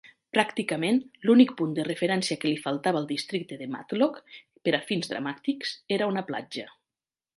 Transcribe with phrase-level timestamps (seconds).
[0.35, 0.95] Pràcticament
[1.29, 5.75] l'únic punt de referència que li faltava al districte de Matlock per a fins dramàtics
[5.99, 6.67] era una platja.